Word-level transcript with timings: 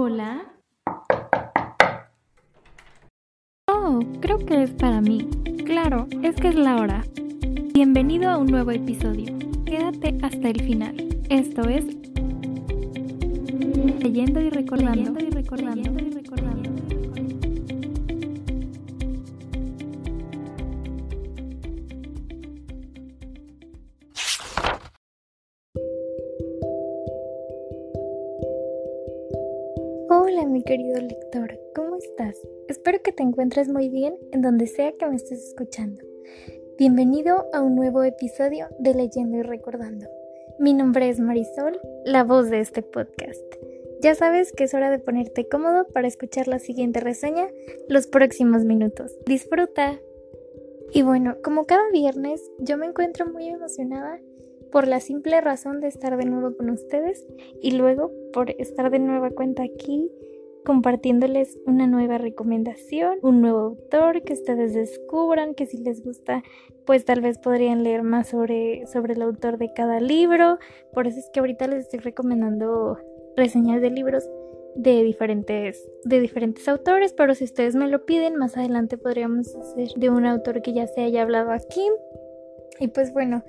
Hola. 0.00 0.46
Oh, 3.66 3.98
creo 4.20 4.38
que 4.46 4.62
es 4.62 4.70
para 4.70 5.00
mí. 5.00 5.28
Claro, 5.66 6.06
es 6.22 6.36
que 6.36 6.50
es 6.50 6.54
la 6.54 6.76
hora. 6.76 7.04
Bienvenido 7.74 8.30
a 8.30 8.38
un 8.38 8.46
nuevo 8.46 8.70
episodio. 8.70 9.36
Quédate 9.66 10.16
hasta 10.22 10.50
el 10.50 10.62
final. 10.62 10.94
Esto 11.30 11.62
es 11.62 11.84
Leyendo 13.98 14.40
y 14.40 14.50
recordando. 14.50 15.10
Leyendo 15.10 15.24
y 15.24 15.30
recordando. 15.30 15.90
Leyendo 15.90 16.04
y 16.04 16.10
recordando. 16.10 16.67
Hola 30.38 30.50
mi 30.50 30.62
querido 30.62 31.00
lector, 31.00 31.58
¿cómo 31.74 31.96
estás? 31.96 32.40
Espero 32.68 33.02
que 33.02 33.10
te 33.10 33.24
encuentres 33.24 33.68
muy 33.68 33.88
bien 33.88 34.16
en 34.30 34.40
donde 34.40 34.68
sea 34.68 34.92
que 34.92 35.04
me 35.04 35.16
estés 35.16 35.48
escuchando. 35.48 36.00
Bienvenido 36.78 37.46
a 37.52 37.60
un 37.60 37.74
nuevo 37.74 38.04
episodio 38.04 38.68
de 38.78 38.94
Leyendo 38.94 39.38
y 39.38 39.42
Recordando. 39.42 40.06
Mi 40.60 40.74
nombre 40.74 41.08
es 41.08 41.18
Marisol, 41.18 41.80
la 42.04 42.22
voz 42.22 42.50
de 42.50 42.60
este 42.60 42.82
podcast. 42.82 43.42
Ya 44.00 44.14
sabes 44.14 44.52
que 44.52 44.62
es 44.62 44.74
hora 44.74 44.92
de 44.92 45.00
ponerte 45.00 45.48
cómodo 45.48 45.88
para 45.88 46.06
escuchar 46.06 46.46
la 46.46 46.60
siguiente 46.60 47.00
reseña 47.00 47.48
los 47.88 48.06
próximos 48.06 48.64
minutos. 48.64 49.18
Disfruta. 49.26 49.98
Y 50.92 51.02
bueno, 51.02 51.34
como 51.42 51.66
cada 51.66 51.90
viernes, 51.90 52.40
yo 52.60 52.78
me 52.78 52.86
encuentro 52.86 53.26
muy 53.26 53.48
emocionada 53.48 54.20
por 54.70 54.86
la 54.86 55.00
simple 55.00 55.40
razón 55.40 55.80
de 55.80 55.88
estar 55.88 56.16
de 56.16 56.26
nuevo 56.26 56.56
con 56.56 56.70
ustedes 56.70 57.26
y 57.60 57.72
luego 57.72 58.12
por 58.32 58.50
estar 58.50 58.90
de 58.92 59.00
nueva 59.00 59.30
cuenta 59.30 59.64
aquí 59.64 60.12
compartiéndoles 60.68 61.58
una 61.64 61.86
nueva 61.86 62.18
recomendación, 62.18 63.20
un 63.22 63.40
nuevo 63.40 63.60
autor 63.60 64.20
que 64.22 64.34
ustedes 64.34 64.74
descubran, 64.74 65.54
que 65.54 65.64
si 65.64 65.78
les 65.78 66.04
gusta, 66.04 66.42
pues 66.84 67.06
tal 67.06 67.22
vez 67.22 67.38
podrían 67.38 67.82
leer 67.82 68.02
más 68.02 68.28
sobre, 68.28 68.86
sobre 68.86 69.14
el 69.14 69.22
autor 69.22 69.56
de 69.56 69.72
cada 69.72 69.98
libro. 69.98 70.58
Por 70.92 71.06
eso 71.06 71.20
es 71.20 71.30
que 71.32 71.40
ahorita 71.40 71.68
les 71.68 71.84
estoy 71.84 72.00
recomendando 72.00 72.98
reseñas 73.34 73.80
de 73.80 73.88
libros 73.88 74.28
de 74.74 75.04
diferentes, 75.04 75.90
de 76.04 76.20
diferentes 76.20 76.68
autores, 76.68 77.14
pero 77.14 77.34
si 77.34 77.44
ustedes 77.44 77.74
me 77.74 77.88
lo 77.88 78.04
piden, 78.04 78.36
más 78.36 78.58
adelante 78.58 78.98
podríamos 78.98 79.56
hacer 79.56 79.88
de 79.96 80.10
un 80.10 80.26
autor 80.26 80.60
que 80.60 80.74
ya 80.74 80.86
se 80.86 81.00
haya 81.00 81.22
hablado 81.22 81.50
aquí. 81.50 81.88
Y 82.78 82.88
pues 82.88 83.14
bueno, 83.14 83.42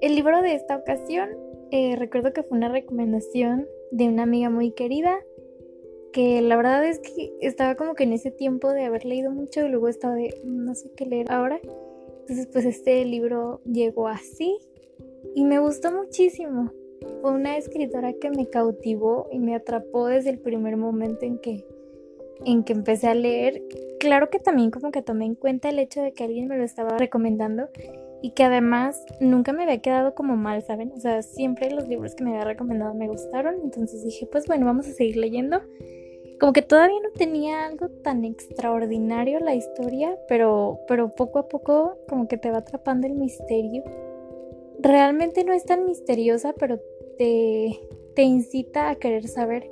el 0.00 0.16
libro 0.16 0.42
de 0.42 0.56
esta 0.56 0.74
ocasión, 0.74 1.28
eh, 1.70 1.94
recuerdo 1.94 2.32
que 2.32 2.42
fue 2.42 2.58
una 2.58 2.68
recomendación 2.68 3.68
de 3.92 4.08
una 4.08 4.24
amiga 4.24 4.50
muy 4.50 4.72
querida, 4.72 5.20
que 6.14 6.40
la 6.40 6.56
verdad 6.56 6.86
es 6.86 7.00
que 7.00 7.34
estaba 7.40 7.74
como 7.74 7.94
que 7.94 8.04
en 8.04 8.12
ese 8.12 8.30
tiempo 8.30 8.70
de 8.70 8.84
haber 8.84 9.04
leído 9.04 9.32
mucho 9.32 9.66
y 9.66 9.68
luego 9.68 9.88
estaba 9.88 10.14
de 10.14 10.40
no 10.44 10.74
sé 10.76 10.92
qué 10.96 11.06
leer 11.06 11.30
ahora. 11.30 11.60
Entonces 12.20 12.46
pues 12.46 12.64
este 12.64 13.04
libro 13.04 13.60
llegó 13.64 14.06
así 14.06 14.56
y 15.34 15.44
me 15.44 15.58
gustó 15.58 15.90
muchísimo. 15.90 16.70
Fue 17.20 17.32
una 17.32 17.58
escritora 17.58 18.12
que 18.12 18.30
me 18.30 18.48
cautivó 18.48 19.28
y 19.32 19.40
me 19.40 19.56
atrapó 19.56 20.06
desde 20.06 20.30
el 20.30 20.38
primer 20.38 20.76
momento 20.76 21.26
en 21.26 21.38
que 21.38 21.66
en 22.44 22.62
que 22.62 22.74
empecé 22.74 23.08
a 23.08 23.14
leer. 23.14 23.62
Claro 23.98 24.30
que 24.30 24.38
también 24.38 24.70
como 24.70 24.92
que 24.92 25.02
tomé 25.02 25.26
en 25.26 25.34
cuenta 25.34 25.68
el 25.68 25.80
hecho 25.80 26.00
de 26.00 26.12
que 26.12 26.22
alguien 26.22 26.46
me 26.46 26.56
lo 26.56 26.62
estaba 26.62 26.96
recomendando 26.96 27.68
y 28.22 28.30
que 28.30 28.44
además 28.44 29.04
nunca 29.20 29.52
me 29.52 29.64
había 29.64 29.82
quedado 29.82 30.14
como 30.14 30.36
mal, 30.36 30.62
¿saben? 30.62 30.92
O 30.92 31.00
sea, 31.00 31.22
siempre 31.22 31.70
los 31.72 31.88
libros 31.88 32.14
que 32.14 32.22
me 32.22 32.30
había 32.30 32.44
recomendado 32.44 32.94
me 32.94 33.08
gustaron, 33.08 33.56
entonces 33.64 34.04
dije, 34.04 34.26
pues 34.30 34.46
bueno, 34.46 34.64
vamos 34.64 34.86
a 34.86 34.92
seguir 34.92 35.16
leyendo. 35.16 35.60
Como 36.40 36.52
que 36.52 36.62
todavía 36.62 36.98
no 37.02 37.10
tenía 37.10 37.66
algo 37.66 37.88
tan 37.88 38.24
extraordinario 38.24 39.40
la 39.40 39.54
historia, 39.54 40.18
pero, 40.28 40.80
pero 40.88 41.10
poco 41.10 41.38
a 41.38 41.48
poco 41.48 41.98
como 42.08 42.28
que 42.28 42.36
te 42.36 42.50
va 42.50 42.58
atrapando 42.58 43.06
el 43.06 43.14
misterio. 43.14 43.84
Realmente 44.80 45.44
no 45.44 45.52
es 45.52 45.64
tan 45.64 45.86
misteriosa, 45.86 46.52
pero 46.52 46.80
te, 47.16 47.80
te 48.14 48.22
incita 48.22 48.90
a 48.90 48.96
querer 48.96 49.28
saber 49.28 49.68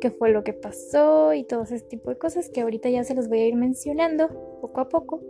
qué 0.00 0.10
fue 0.10 0.30
lo 0.30 0.42
que 0.42 0.52
pasó 0.52 1.32
y 1.32 1.44
todo 1.44 1.62
ese 1.62 1.78
tipo 1.78 2.10
de 2.10 2.18
cosas 2.18 2.48
que 2.48 2.60
ahorita 2.60 2.90
ya 2.90 3.04
se 3.04 3.14
los 3.14 3.28
voy 3.28 3.38
a 3.38 3.46
ir 3.46 3.54
mencionando 3.54 4.58
poco 4.60 4.80
a 4.80 4.88
poco. 4.88 5.20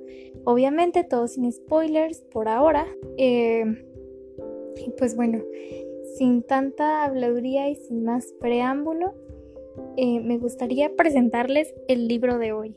Obviamente 0.45 1.05
todo 1.05 1.29
sin 1.29 1.53
spoilers 1.53 2.23
por 2.23 2.49
ahora. 2.49 2.87
Eh, 3.19 3.65
y 4.77 4.91
pues 4.93 5.15
bueno, 5.15 5.43
sin 6.17 6.43
tanta 6.43 7.05
habladuría 7.05 7.69
y 7.69 7.77
sin 7.77 8.05
más 8.05 8.33
preámbulo, 8.41 9.15
eh, 9.97 10.21
me 10.21 10.39
gustaría 10.39 10.95
presentarles 10.97 11.75
el 11.89 12.09
libro 12.09 12.39
de 12.39 12.53
hoy. 12.53 12.77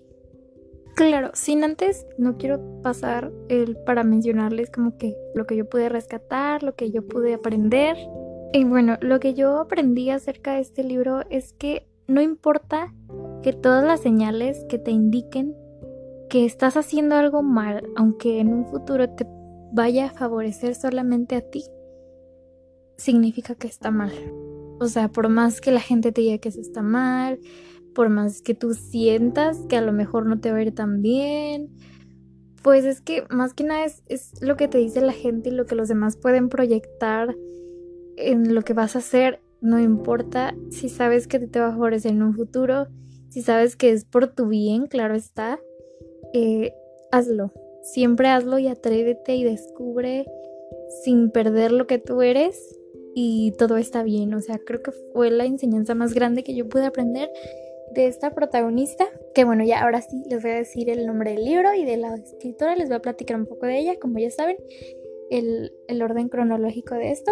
Claro, 0.95 1.31
sin 1.33 1.63
antes, 1.65 2.07
no 2.17 2.37
quiero 2.37 2.81
pasar 2.81 3.31
el 3.49 3.75
para 3.85 4.03
mencionarles 4.05 4.71
como 4.71 4.97
que 4.97 5.13
lo 5.33 5.45
que 5.45 5.57
yo 5.57 5.67
pude 5.69 5.89
rescatar, 5.89 6.63
lo 6.63 6.75
que 6.75 6.89
yo 6.91 7.05
pude 7.05 7.33
aprender. 7.33 7.97
Y 8.53 8.63
bueno, 8.63 8.97
lo 9.01 9.19
que 9.19 9.33
yo 9.33 9.59
aprendí 9.59 10.09
acerca 10.09 10.53
de 10.53 10.61
este 10.61 10.85
libro 10.85 11.23
es 11.29 11.51
que 11.51 11.85
no 12.07 12.21
importa 12.21 12.93
que 13.43 13.51
todas 13.51 13.83
las 13.83 13.99
señales 13.99 14.63
que 14.69 14.79
te 14.79 14.91
indiquen 14.91 15.53
que 16.29 16.45
estás 16.45 16.77
haciendo 16.77 17.15
algo 17.15 17.43
mal, 17.43 17.83
aunque 17.95 18.39
en 18.39 18.53
un 18.53 18.65
futuro 18.65 19.09
te 19.09 19.27
vaya 19.73 20.05
a 20.05 20.13
favorecer 20.13 20.75
solamente 20.75 21.35
a 21.35 21.41
ti, 21.41 21.65
significa 22.97 23.55
que 23.55 23.67
está 23.67 23.91
mal. 23.91 24.11
O 24.79 24.87
sea, 24.87 25.09
por 25.09 25.29
más 25.29 25.61
que 25.61 25.71
la 25.71 25.79
gente 25.79 26.11
te 26.11 26.21
diga 26.21 26.37
que 26.37 26.49
eso 26.49 26.61
está 26.61 26.81
mal, 26.81 27.39
por 27.93 28.09
más 28.09 28.41
que 28.41 28.53
tú 28.53 28.73
sientas 28.73 29.59
que 29.69 29.77
a 29.77 29.81
lo 29.81 29.93
mejor 29.93 30.25
no 30.25 30.39
te 30.39 30.51
va 30.51 30.57
a 30.57 30.61
ir 30.61 30.75
tan 30.75 31.01
bien, 31.01 31.69
pues 32.61 32.83
es 32.83 32.99
que 32.99 33.23
más 33.29 33.53
que 33.53 33.63
nada 33.63 33.85
es, 33.85 34.41
lo 34.41 34.57
que 34.57 34.67
te 34.67 34.77
dice 34.77 35.01
la 35.01 35.13
gente 35.13 35.49
y 35.49 35.53
lo 35.53 35.65
que 35.65 35.75
los 35.75 35.87
demás 35.87 36.17
pueden 36.17 36.49
proyectar 36.49 37.35
en 38.17 38.53
lo 38.53 38.63
que 38.63 38.73
vas 38.73 38.95
a 38.95 38.99
hacer, 38.99 39.39
no 39.61 39.79
importa 39.79 40.55
si 40.69 40.89
sabes 40.89 41.27
que 41.27 41.39
te 41.39 41.59
va 41.59 41.67
a 41.67 41.71
favorecer 41.71 42.11
en 42.11 42.23
un 42.23 42.33
futuro, 42.33 42.87
si 43.29 43.41
sabes 43.41 43.75
que 43.75 43.91
es 43.91 44.03
por 44.03 44.27
tu 44.27 44.47
bien, 44.47 44.87
claro 44.87 45.15
está, 45.15 45.59
eh, 46.33 46.73
hazlo. 47.11 47.51
Siempre 47.83 48.29
hazlo 48.29 48.57
y 48.57 48.67
atrévete 48.67 49.35
y 49.35 49.43
descubre 49.43 50.25
sin 51.03 51.29
perder 51.29 51.71
lo 51.71 51.85
que 51.85 51.99
tú 51.99 52.23
eres 52.23 52.75
y 53.15 53.53
todo 53.53 53.77
está 53.77 54.03
bien. 54.03 54.33
O 54.33 54.41
sea, 54.41 54.59
creo 54.59 54.83
que 54.83 54.91
fue 54.91 55.31
la 55.31 55.45
enseñanza 55.45 55.95
más 55.95 56.13
grande 56.13 56.43
que 56.43 56.53
yo 56.53 56.67
pude 56.67 56.85
aprender 56.85 57.31
de 57.95 58.07
esta 58.07 58.35
protagonista. 58.35 59.05
Que 59.33 59.45
bueno, 59.45 59.63
ya 59.63 59.81
ahora 59.81 60.01
sí 60.01 60.21
les 60.29 60.43
voy 60.43 60.51
a 60.51 60.55
decir 60.55 60.89
el 60.89 61.07
nombre 61.07 61.31
del 61.31 61.45
libro 61.45 61.73
y 61.73 61.85
de 61.85 61.97
la 61.97 62.13
escritora. 62.13 62.75
Les 62.75 62.89
voy 62.89 62.97
a 62.97 63.01
platicar 63.01 63.37
un 63.37 63.45
poco 63.45 63.65
de 63.65 63.79
ella, 63.79 63.95
como 63.99 64.19
ya 64.19 64.29
saben, 64.29 64.57
el, 65.31 65.71
el 65.87 66.01
orden 66.01 66.27
cronológico 66.27 66.95
de 66.95 67.11
esto. 67.11 67.31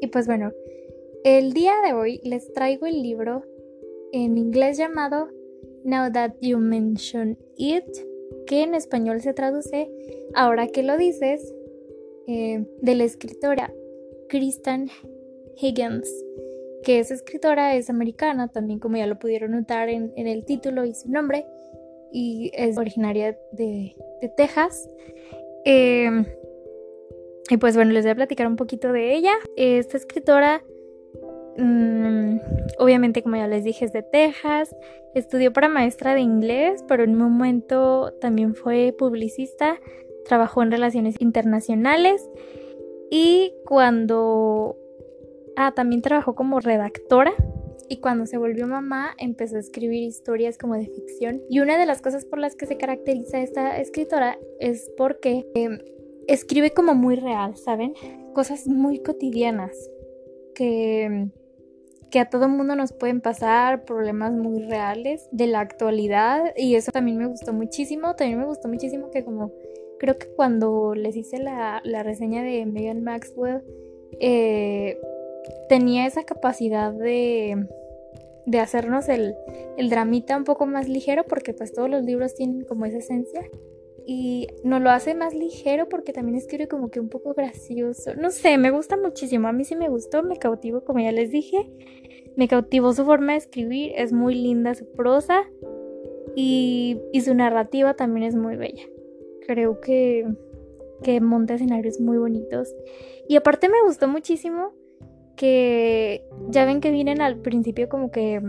Y 0.00 0.08
pues 0.08 0.26
bueno, 0.26 0.50
el 1.24 1.52
día 1.52 1.74
de 1.86 1.92
hoy 1.92 2.20
les 2.24 2.52
traigo 2.52 2.86
el 2.86 3.00
libro 3.00 3.44
en 4.10 4.36
inglés 4.36 4.76
llamado 4.76 5.28
Now 5.84 6.10
That 6.12 6.32
You 6.40 6.58
Mention 6.58 7.38
It, 7.56 7.84
que 8.46 8.64
en 8.64 8.74
español 8.74 9.20
se 9.20 9.32
traduce 9.32 9.88
Ahora 10.34 10.66
que 10.66 10.82
lo 10.82 10.96
dices, 10.96 11.54
eh, 12.26 12.64
de 12.80 12.94
la 12.94 13.04
escritora 13.04 13.72
Kristen 14.28 14.88
Higgins, 15.56 16.08
que 16.82 16.98
es 16.98 17.10
escritora, 17.10 17.76
es 17.76 17.90
americana, 17.90 18.48
también 18.48 18.78
como 18.78 18.96
ya 18.96 19.06
lo 19.06 19.18
pudieron 19.18 19.52
notar 19.52 19.88
en, 19.88 20.12
el 20.16 20.44
título 20.44 20.84
y 20.84 20.94
su 20.94 21.10
nombre, 21.10 21.46
y 22.12 22.50
es 22.54 22.76
originaria 22.76 23.38
de, 23.52 23.94
Texas. 24.36 24.88
Em, 25.64 26.26
y 27.50 27.56
pues 27.56 27.76
bueno, 27.76 27.92
les 27.92 28.04
voy 28.04 28.12
a 28.12 28.14
platicar 28.14 28.46
un 28.46 28.56
poquito 28.56 28.92
de 28.92 29.14
ella. 29.14 29.32
Esta 29.56 29.96
escritora, 29.96 30.62
mm, 31.56 32.36
obviamente 32.78 33.22
como 33.22 33.36
ya 33.36 33.46
les 33.46 33.64
dije, 33.64 33.84
es 33.84 33.92
de 33.92 34.02
Texas. 34.02 34.74
Estudió 35.14 35.52
para 35.52 35.68
maestra 35.68 36.14
de 36.14 36.20
inglés, 36.20 36.84
pero 36.88 37.04
en 37.04 37.10
un 37.10 37.18
momento 37.18 38.12
también 38.20 38.54
fue 38.54 38.94
publicista. 38.96 39.80
Trabajó 40.24 40.62
en 40.62 40.70
relaciones 40.70 41.20
internacionales. 41.20 42.28
Y 43.10 43.54
cuando... 43.66 44.81
Ah, 45.56 45.72
también 45.74 46.02
trabajó 46.02 46.34
como 46.34 46.60
redactora. 46.60 47.32
Y 47.88 48.00
cuando 48.00 48.26
se 48.26 48.38
volvió 48.38 48.66
mamá 48.66 49.10
empezó 49.18 49.56
a 49.56 49.60
escribir 49.60 50.02
historias 50.02 50.56
como 50.56 50.74
de 50.74 50.86
ficción. 50.86 51.42
Y 51.50 51.60
una 51.60 51.78
de 51.78 51.86
las 51.86 52.00
cosas 52.00 52.24
por 52.24 52.38
las 52.38 52.56
que 52.56 52.66
se 52.66 52.78
caracteriza 52.78 53.40
esta 53.40 53.78
escritora 53.78 54.38
es 54.60 54.90
porque 54.96 55.46
em, 55.54 55.78
escribe 56.26 56.70
como 56.70 56.94
muy 56.94 57.16
real, 57.16 57.56
¿saben? 57.56 57.92
Cosas 58.34 58.66
muy 58.66 59.02
cotidianas 59.02 59.76
que, 60.54 61.28
que 62.10 62.20
a 62.20 62.30
todo 62.30 62.48
mundo 62.48 62.76
nos 62.76 62.92
pueden 62.92 63.20
pasar, 63.20 63.84
problemas 63.84 64.32
muy 64.32 64.62
reales 64.62 65.28
de 65.32 65.46
la 65.46 65.60
actualidad 65.60 66.52
y 66.56 66.76
eso 66.76 66.92
también 66.92 67.18
me 67.18 67.26
gustó 67.26 67.52
muchísimo, 67.52 68.14
también 68.14 68.38
me 68.38 68.46
gustó 68.46 68.68
muchísimo 68.68 69.10
que 69.10 69.24
como 69.24 69.52
creo 69.98 70.18
que 70.18 70.26
cuando 70.34 70.94
les 70.94 71.16
hice 71.16 71.38
la, 71.38 71.80
reseña 72.02 72.42
de 72.42 72.66
Megan 72.66 73.02
Maxwell, 73.02 73.62
eh, 74.20 74.98
tenía 75.68 76.06
esa 76.06 76.24
capacidad 76.24 76.92
de, 76.92 77.66
de 78.46 78.58
hacernos 78.58 79.08
el, 79.08 79.34
el 79.76 79.90
dramita 79.90 80.36
un 80.36 80.44
poco 80.44 80.66
más 80.66 80.88
ligero, 80.88 81.24
porque 81.24 81.54
pues 81.54 81.72
todos 81.72 81.88
los 81.88 82.04
libros 82.04 82.34
tienen 82.34 82.64
como 82.64 82.86
esa 82.86 82.98
esencia. 82.98 83.42
Y 84.04 84.48
nos 84.64 84.82
lo 84.82 84.90
hace 84.90 85.14
más 85.14 85.32
ligero 85.32 85.88
porque 85.88 86.12
también 86.12 86.36
escribe 86.36 86.66
como 86.66 86.90
que 86.90 86.98
un 86.98 87.08
poco 87.08 87.34
gracioso. 87.34 88.14
No 88.16 88.30
sé, 88.30 88.58
me 88.58 88.70
gusta 88.70 88.96
muchísimo. 88.96 89.46
A 89.46 89.52
mí 89.52 89.64
sí 89.64 89.76
me 89.76 89.88
gustó, 89.88 90.24
me 90.24 90.38
cautivó, 90.38 90.84
como 90.84 90.98
ya 90.98 91.12
les 91.12 91.30
dije. 91.30 91.70
Me 92.36 92.48
cautivó 92.48 92.92
su 92.94 93.04
forma 93.04 93.32
de 93.32 93.38
escribir, 93.38 93.92
es 93.94 94.12
muy 94.12 94.34
linda 94.34 94.74
su 94.74 94.90
prosa 94.90 95.44
y, 96.34 96.98
y 97.12 97.20
su 97.20 97.34
narrativa 97.34 97.94
también 97.94 98.26
es 98.26 98.34
muy 98.34 98.56
bella. 98.56 98.82
Creo 99.46 99.80
que, 99.80 100.26
que 101.02 101.20
monta 101.20 101.54
escenarios 101.54 102.00
muy 102.00 102.16
bonitos. 102.16 102.74
Y 103.28 103.36
aparte 103.36 103.68
me 103.68 103.82
gustó 103.84 104.08
muchísimo 104.08 104.72
que 105.34 106.24
ya 106.48 106.64
ven 106.64 106.80
que 106.80 106.90
vienen 106.90 107.20
al 107.20 107.38
principio 107.38 107.88
como 107.88 108.10
que 108.10 108.40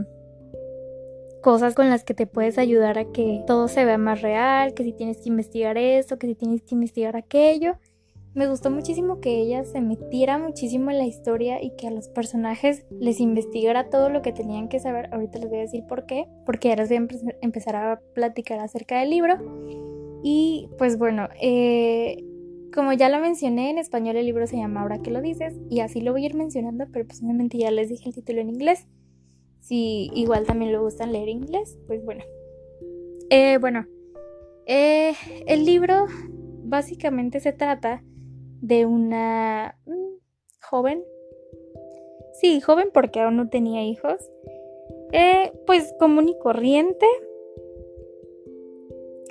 cosas 1.42 1.76
con 1.76 1.90
las 1.90 2.04
que 2.04 2.14
te 2.14 2.26
puedes 2.26 2.58
ayudar 2.58 2.98
a 2.98 3.12
que 3.12 3.44
todo 3.46 3.68
se 3.68 3.86
vea 3.86 3.98
más 3.98 4.22
real, 4.22 4.74
que 4.74 4.84
si 4.84 4.94
tienes 4.94 5.18
que 5.18 5.30
investigar 5.30 5.78
esto, 5.78 6.18
que 6.18 6.28
si 6.28 6.36
tienes 6.36 6.64
que 6.64 6.74
investigar 6.74 7.16
aquello. 7.16 7.76
Me 8.34 8.48
gustó 8.48 8.72
muchísimo 8.72 9.20
que 9.20 9.38
ella 9.38 9.64
se 9.64 9.80
metiera 9.80 10.40
muchísimo 10.40 10.90
en 10.90 10.98
la 10.98 11.06
historia 11.06 11.62
y 11.62 11.76
que 11.76 11.88
a 11.88 11.92
los 11.92 12.08
personajes 12.08 12.84
les 13.00 13.20
investigara 13.20 13.90
todo 13.90 14.10
lo 14.10 14.24
que 14.24 14.32
tenían 14.32 14.70
que 14.70 14.80
saber. 14.80 15.14
Ahorita 15.14 15.38
les 15.38 15.50
voy 15.50 15.60
a 15.60 15.62
decir 15.62 15.84
por 15.86 16.08
qué, 16.08 16.28
porque 16.44 16.70
ahora 16.70 16.86
voy 16.88 16.98
a 16.98 17.08
empezar 17.42 17.76
a 17.76 18.00
platicar 18.16 18.60
acerca 18.60 19.00
del 19.00 19.12
libro. 19.12 19.36
Y 20.24 20.70
pues 20.80 20.98
bueno, 20.98 21.28
eh, 21.40 22.24
como 22.74 22.92
ya 22.94 23.10
lo 23.10 23.20
mencioné, 23.20 23.70
en 23.70 23.78
español 23.78 24.18
el 24.18 24.26
libro 24.26 24.48
se 24.48 24.58
llama 24.58 24.82
Ahora 24.82 25.00
que 25.00 25.12
lo 25.12 25.22
dices 25.22 25.54
y 25.70 25.82
así 25.82 26.02
lo 26.02 26.12
voy 26.12 26.24
a 26.24 26.26
ir 26.28 26.36
mencionando, 26.36 26.86
pero 26.92 27.08
posiblemente 27.08 27.58
ya 27.58 27.72
les 27.72 27.90
dije 27.90 28.10
el 28.10 28.16
título 28.16 28.42
en 28.42 28.50
inglés. 28.50 28.88
Si 29.62 30.10
igual 30.14 30.46
también 30.46 30.72
le 30.72 30.80
gustan 30.80 31.14
leer 31.14 31.30
inglés, 31.30 31.78
pues 31.88 32.04
bueno. 32.04 32.24
Eh, 33.30 33.58
bueno, 33.60 33.88
eh, 34.66 35.14
el 35.48 35.66
libro 35.66 36.08
básicamente 36.64 37.40
se 37.40 37.54
trata 37.54 38.04
de 38.62 38.86
una 38.86 39.78
mm, 39.86 40.18
joven. 40.62 41.04
Sí, 42.34 42.60
joven 42.60 42.90
porque 42.94 43.22
aún 43.22 43.38
no 43.38 43.50
tenía 43.50 43.84
hijos. 43.84 44.30
Eh, 45.12 45.54
pues 45.66 45.94
común 46.00 46.28
y 46.28 46.38
corriente. 46.40 47.06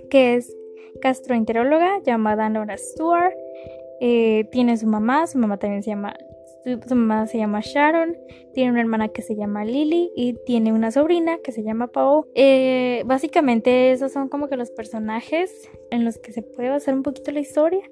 Que 0.08 0.36
es 0.36 0.54
gastroenteróloga 1.02 2.00
llamada 2.04 2.48
Nora 2.48 2.78
Stewart. 2.78 3.34
Eh, 4.00 4.48
tiene 4.50 4.76
su 4.76 4.86
mamá, 4.86 5.26
su 5.26 5.38
mamá 5.38 5.58
también 5.58 5.82
se 5.82 5.90
llama, 5.90 6.16
su, 6.64 6.94
mamá 6.94 7.26
se 7.26 7.38
llama 7.38 7.60
Sharon, 7.60 8.16
tiene 8.54 8.70
una 8.70 8.80
hermana 8.80 9.08
que 9.08 9.22
se 9.22 9.36
llama 9.36 9.64
Lily 9.64 10.10
y 10.16 10.34
tiene 10.46 10.72
una 10.72 10.90
sobrina 10.90 11.38
que 11.44 11.52
se 11.52 11.62
llama 11.62 11.88
Pau. 11.88 12.26
Eh, 12.34 13.02
básicamente 13.06 13.92
esos 13.92 14.12
son 14.12 14.28
como 14.28 14.48
que 14.48 14.56
los 14.56 14.70
personajes 14.70 15.68
en 15.90 16.04
los 16.04 16.18
que 16.18 16.32
se 16.32 16.42
puede 16.42 16.70
basar 16.70 16.94
un 16.94 17.02
poquito 17.02 17.30
la 17.30 17.40
historia. 17.40 17.82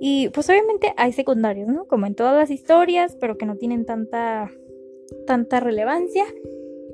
Y 0.00 0.28
pues 0.30 0.48
obviamente 0.50 0.92
hay 0.96 1.12
secundarios, 1.12 1.68
¿no? 1.68 1.86
Como 1.86 2.06
en 2.06 2.14
todas 2.14 2.34
las 2.34 2.50
historias, 2.50 3.16
pero 3.16 3.38
que 3.38 3.46
no 3.46 3.56
tienen 3.56 3.86
tanta, 3.86 4.50
tanta 5.26 5.60
relevancia. 5.60 6.24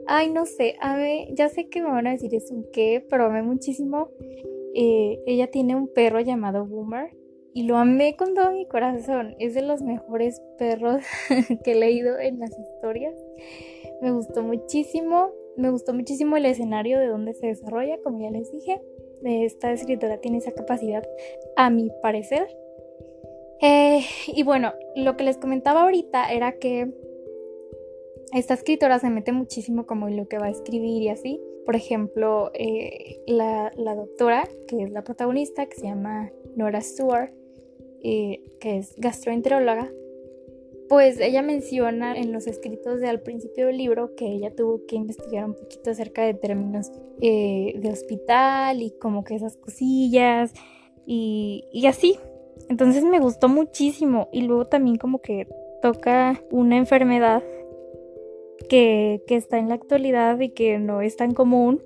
Ay, 0.07 0.31
no 0.31 0.47
sé, 0.47 0.77
a 0.81 0.97
ver, 0.97 1.29
ya 1.33 1.49
sé 1.49 1.69
que 1.69 1.83
me 1.83 1.91
van 1.91 2.07
a 2.07 2.13
decir 2.13 2.35
es 2.35 2.51
un 2.51 2.67
qué, 2.73 3.05
pero 3.09 3.27
amé 3.27 3.43
muchísimo 3.43 4.11
eh, 4.75 5.20
ella 5.26 5.50
tiene 5.50 5.75
un 5.76 5.88
perro 5.88 6.20
llamado 6.20 6.67
Boomer 6.67 7.17
y 7.52 7.64
lo 7.64 7.76
amé 7.76 8.17
con 8.17 8.34
todo 8.34 8.52
mi 8.52 8.67
corazón. 8.67 9.34
Es 9.38 9.55
de 9.55 9.62
los 9.62 9.82
mejores 9.82 10.40
perros 10.58 11.02
que 11.64 11.72
he 11.72 11.75
leído 11.75 12.19
en 12.19 12.38
las 12.38 12.56
historias. 12.58 13.14
Me 14.00 14.12
gustó 14.12 14.43
muchísimo. 14.43 15.32
Me 15.56 15.70
gustó 15.70 15.93
muchísimo 15.93 16.37
el 16.37 16.46
escenario 16.46 16.99
de 16.99 17.08
donde 17.08 17.34
se 17.34 17.49
desarrolla, 17.49 17.99
como 18.02 18.20
ya 18.20 18.31
les 18.31 18.50
dije. 18.52 18.81
Esta 19.25 19.72
escritora 19.72 20.19
tiene 20.19 20.38
esa 20.38 20.52
capacidad, 20.52 21.02
a 21.56 21.69
mi 21.69 21.90
parecer. 22.02 22.46
Eh, 23.61 24.00
y 24.28 24.43
bueno, 24.43 24.72
lo 24.96 25.17
que 25.17 25.25
les 25.25 25.37
comentaba 25.37 25.82
ahorita 25.82 26.32
era 26.32 26.52
que 26.52 26.90
esta 28.32 28.55
escritora 28.55 28.99
se 28.99 29.11
mete 29.11 29.32
muchísimo 29.32 29.87
como 29.87 30.08
en 30.08 30.17
lo 30.17 30.28
que 30.28 30.38
va 30.38 30.46
a 30.46 30.50
escribir 30.50 31.02
y 31.02 31.08
así. 31.08 31.40
Por 31.65 31.77
ejemplo, 31.77 32.51
eh, 32.55 33.21
la, 33.27 33.71
doctora, 33.77 34.49
que 34.67 34.83
es 34.83 34.91
la 34.91 35.05
protagonista, 35.05 35.67
que 35.67 35.77
se 35.77 35.87
llama 35.87 36.31
Nora 36.57 36.81
Stewart, 36.81 37.33
eh, 38.03 38.43
que 38.61 38.79
es 38.79 38.95
gastroenteróloga, 38.97 39.91
pues 40.89 41.21
ella 41.21 41.43
menciona 41.43 42.17
en 42.17 42.33
los 42.33 42.49
escritos 42.49 43.01
de 43.01 43.09
al 43.09 43.21
principio 43.21 43.69
del 43.69 43.77
libro 43.77 44.17
que 44.17 44.27
ella 44.27 44.53
tuvo 44.53 44.85
que 44.87 44.97
investigar 44.97 45.45
un 45.45 45.55
poquito 45.55 45.91
acerca 45.91 46.23
de 46.23 46.35
términos 46.35 46.91
eh, 47.21 47.75
de 47.77 47.91
hospital 47.91 48.83
y 48.83 48.91
como 48.99 49.23
que 49.23 49.37
esas 49.37 49.56
cosillas 49.56 50.53
y, 51.06 51.65
y 51.73 51.87
así. 51.87 52.19
Entonces 52.69 53.05
me 53.05 53.21
gustó 53.21 53.49
muchísimo 53.49 54.29
y 54.33 54.43
luego 54.43 54.67
también 54.67 54.97
como 54.97 55.21
que 55.21 55.47
toca 55.81 56.43
una 56.51 56.77
enfermedad 56.77 57.43
que, 58.69 59.23
está 59.29 59.59
en 59.59 59.69
la 59.69 59.75
actualidad 59.75 60.39
y 60.41 60.51
que 60.51 60.79
no 60.79 61.01
es 61.01 61.17
tan 61.17 61.33
común 61.33 61.83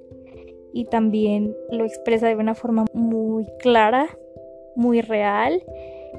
y 0.73 0.87
también 0.87 1.57
lo 1.71 1.85
expresa 1.85 2.29
de 2.29 2.37
una 2.37 2.55
forma 2.55 2.85
muy 2.93 3.47
clara, 3.61 4.19
muy 4.77 5.01
real 5.01 5.63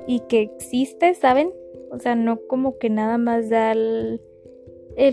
y 0.08 0.22
que 0.22 0.42
existe, 0.42 1.14
¿saben? 1.14 1.52
O 1.92 2.00
sea, 2.00 2.16
no 2.16 2.40
como 2.48 2.78
que 2.78 2.90
nada 2.90 3.18
más 3.18 3.50
da 3.50 3.74
el, 3.74 4.22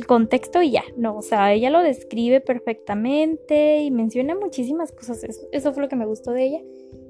contexto 0.06 0.62
y 0.62 0.71
ya, 0.71 0.85
no, 0.97 1.17
o 1.17 1.23
sea, 1.23 1.53
ella 1.53 1.71
lo 1.71 1.83
describe 1.83 2.41
perfectamente 2.41 3.81
y 3.83 3.91
menciona 3.91 4.37
muchísimas 4.37 4.93
cosas, 4.93 5.25
eso, 5.25 5.43
eso 5.50 5.73
fue 5.73 5.83
lo 5.83 5.88
que 5.88 5.97
me 5.97 6.06
gustó 6.06 6.31
de 6.31 6.45
ella, 6.45 6.61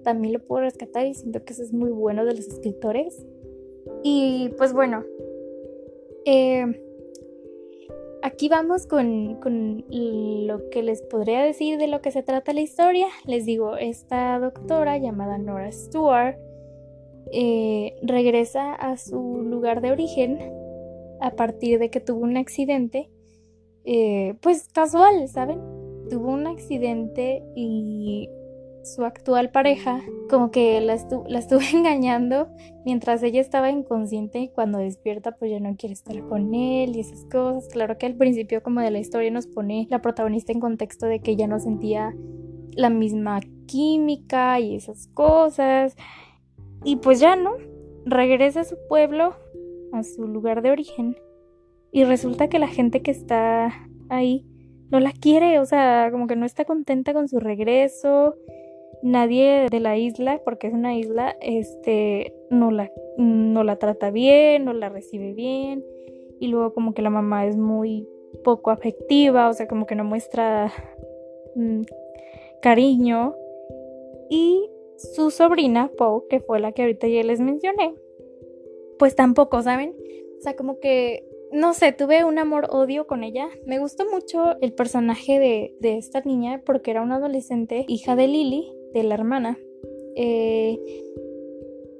también 0.03 0.33
lo 0.33 0.41
puedo 0.41 0.63
rescatar 0.63 1.07
y 1.07 1.15
siento 1.15 1.45
que 1.45 1.53
eso 1.53 1.63
es 1.63 1.73
muy 1.73 1.91
bueno 1.91 2.25
de 2.25 2.35
los 2.35 2.47
escritores. 2.47 3.27
Y 4.03 4.51
pues 4.57 4.73
bueno, 4.73 5.05
eh, 6.25 6.81
aquí 8.23 8.49
vamos 8.49 8.87
con, 8.87 9.41
lo 9.91 10.71
que 10.71 10.83
les 10.83 11.03
podría 11.03 11.43
decir 11.43 11.79
de 11.79 11.89
lo 11.89 12.01
que 12.01 12.11
se 12.11 12.23
trata 12.23 12.53
la 12.53 12.61
historia. 12.61 13.09
Les 13.27 13.45
digo, 13.45 13.77
esta 13.77 14.39
doctora 14.39 14.99
llamada 14.99 15.39
Nora 15.39 15.71
Stewart 15.73 16.37
eh, 17.33 17.95
regresa 18.03 18.75
a 18.75 18.97
su 18.97 19.43
lugar 19.43 19.81
de 19.81 19.93
origen 19.93 20.39
a 21.21 21.33
partir 21.33 21.79
de 21.79 21.91
que 21.91 22.01
tuvo 22.01 22.21
un 22.21 22.37
accidente, 22.37 23.11
eh, 23.85 24.35
pues 24.41 24.69
casual, 24.73 25.29
¿saben? 25.29 25.61
Tuvo 26.11 26.31
un 26.31 26.47
accidente 26.47 27.45
y 27.55 28.29
su 28.83 29.05
actual 29.05 29.51
pareja 29.51 30.03
como 30.29 30.51
que 30.51 30.81
la, 30.81 30.97
la 31.29 31.39
estuvo 31.39 31.61
engañando 31.73 32.49
mientras 32.85 33.23
ella 33.23 33.41
estaba 33.41 33.71
inconsciente 33.71 34.41
y 34.41 34.49
cuando 34.49 34.79
despierta 34.79 35.33
pues 35.33 35.51
ya 35.51 35.61
no 35.61 35.77
quiere 35.77 35.93
estar 35.93 36.21
con 36.29 36.55
él 36.55 36.97
y 36.97 37.01
esas 37.01 37.25
cosas. 37.27 37.69
Claro 37.69 37.99
que 37.99 38.07
al 38.07 38.17
principio 38.17 38.63
como 38.63 38.81
de 38.81 38.91
la 38.91 38.99
historia 38.99 39.31
nos 39.31 39.47
pone 39.47 39.87
la 39.91 40.01
protagonista 40.01 40.53
en 40.53 40.61
contexto 40.61 41.07
de 41.07 41.21
que 41.21 41.33
ella 41.33 41.47
no 41.47 41.59
sentía 41.61 42.15
la 42.75 42.91
misma 42.91 43.41
química 43.67 44.59
y 44.61 44.75
esas 44.75 45.07
cosas. 45.09 45.97
Y 46.85 46.97
pues 46.97 47.21
ya 47.21 47.37
no, 47.37 47.53
regresa 48.05 48.61
a 48.61 48.65
su 48.65 48.77
pueblo, 48.89 49.35
a 49.93 50.03
su 50.03 50.27
lugar 50.27 50.63
de 50.63 50.71
origen. 50.71 51.17
Y 51.93 52.05
resulta 52.05 52.49
que 52.49 52.59
la 52.59 52.69
gente 52.69 53.03
que 53.03 53.11
está 53.11 53.89
ahí 54.09 54.47
no 54.91 55.01
la 55.01 55.13
quiere, 55.13 55.59
o 55.59 55.65
sea, 55.67 56.09
como 56.11 56.27
que 56.27 56.37
no 56.37 56.45
está 56.45 56.65
contenta 56.65 57.15
con 57.15 57.29
su 57.29 57.39
regreso 57.39 58.35
nadie 59.03 59.67
de 59.71 59.81
la 59.81 59.99
isla, 59.99 60.41
porque 60.45 60.69
es 60.69 60.73
una 60.73 60.97
isla, 60.97 61.37
este, 61.41 62.35
no 62.51 62.71
la, 62.71 62.91
no 63.19 63.65
la 63.65 63.77
trata 63.77 64.11
bien, 64.11 64.65
no 64.65 64.73
la 64.73 64.89
recibe 64.89 65.35
bien. 65.35 65.85
Y 66.41 66.49
luego 66.49 66.73
como 66.73 66.95
que 66.95 67.03
la 67.03 67.11
mamá 67.11 67.47
es 67.47 67.57
muy 67.57 68.09
poco 68.45 68.71
afectiva, 68.71 69.49
o 69.49 69.53
sea, 69.53 69.69
como 69.69 69.87
que 69.87 69.95
no 69.95 70.05
muestra 70.05 70.73
mm, 71.55 71.83
cariño. 72.61 73.35
Y 74.31 74.71
su 74.97 75.31
sobrina, 75.31 75.91
Poe, 75.97 76.23
que 76.31 76.41
fue 76.41 76.61
la 76.61 76.73
que 76.73 76.83
ahorita 76.83 77.07
ya 77.07 77.23
les 77.23 77.41
mencioné, 77.41 77.95
pues 78.99 79.15
tampoco, 79.15 79.63
¿saben? 79.63 79.95
O 80.39 80.43
sea, 80.43 80.57
como 80.57 80.79
que, 80.81 81.25
no 81.53 81.75
sé, 81.75 81.93
tuve 81.93 82.25
un 82.25 82.39
amor-odio 82.39 83.07
con 83.07 83.25
ella. 83.25 83.49
Me 83.67 83.79
gustó 83.79 84.05
mucho 84.11 84.57
el 84.61 84.73
personaje 84.73 85.39
de, 85.39 85.77
de 85.81 85.99
esta 85.99 86.23
niña 86.23 86.63
porque 86.65 86.93
era 86.93 87.03
una 87.03 87.17
adolescente, 87.17 87.85
hija 87.89 88.17
de 88.17 88.29
Lily, 88.29 88.73
de 88.93 89.03
la 89.03 89.15
hermana, 89.15 89.59
eh, 90.17 90.79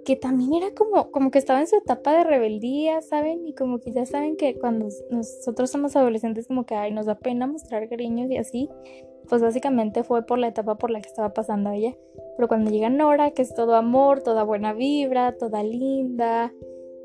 que 0.05 0.17
también 0.17 0.55
era 0.55 0.75
como, 0.75 1.11
como 1.11 1.31
que 1.31 1.39
estaba 1.39 1.61
en 1.61 1.67
su 1.67 1.77
etapa 1.77 2.17
de 2.17 2.25
rebeldía, 2.25 3.01
¿saben? 3.03 3.47
Y 3.47 3.55
como 3.55 3.79
que 3.79 3.93
ya 3.93 4.05
saben 4.05 4.37
que 4.37 4.59
cuando 4.59 4.89
nosotros 5.11 5.71
somos 5.71 5.95
adolescentes 5.97 6.49
como 6.49 6.67
que 6.67 6.75
ay, 6.75 6.93
nos 6.93 7.07
da 7.07 7.19
pena 7.19 7.47
mostrar 7.47 7.89
cariños 7.89 8.31
y 8.31 8.37
así, 8.37 8.69
pues 9.29 9.43
básicamente 9.43 10.03
fue 10.03 10.27
por 10.27 10.39
la 10.39 10.49
etapa 10.49 10.77
por 10.77 10.91
la 10.91 11.01
que 11.01 11.09
estaba 11.09 11.33
pasando 11.33 11.71
ella. 11.71 11.97
Pero 12.37 12.49
cuando 12.49 12.71
llega 12.71 12.91
Nora, 12.91 13.31
que 13.31 13.43
es 13.43 13.55
todo 13.55 13.75
amor, 13.75 14.23
toda 14.23 14.43
buena 14.43 14.73
vibra, 14.73 15.37
toda 15.37 15.63
linda, 15.63 16.53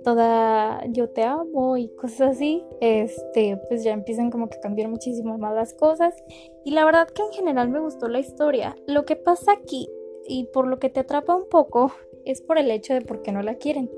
toda 0.07 0.85
yo 0.87 1.09
te 1.09 1.23
amo 1.23 1.75
y 1.75 1.89
cosas 1.89 2.37
así, 2.37 2.63
este, 2.79 3.59
pues 3.67 3.83
ya 3.83 3.91
empiezan 3.91 4.31
como 4.31 4.47
que 4.47 4.55
a 4.55 4.61
cambiar 4.61 4.87
muchísimo 4.87 5.37
más 5.37 5.73
cosas. 5.73 6.15
Y 6.63 6.71
la 6.71 6.85
verdad 6.85 7.09
que 7.09 7.23
en 7.23 7.33
general 7.33 7.67
me 7.67 7.81
gustó 7.81 8.07
la 8.07 8.19
historia. 8.19 8.77
Lo 8.87 9.03
que 9.03 9.17
pasa 9.17 9.51
aquí 9.51 9.89
y 10.25 10.45
por 10.53 10.65
lo 10.65 10.79
que 10.79 10.87
te 10.87 11.01
atrapa 11.01 11.35
un 11.35 11.49
poco 11.49 11.91
es 12.23 12.41
por 12.41 12.57
el 12.57 12.71
hecho 12.71 12.93
de 12.93 13.01
por 13.01 13.21
qué 13.21 13.33
no 13.33 13.41
la 13.41 13.55
quieren. 13.55 13.91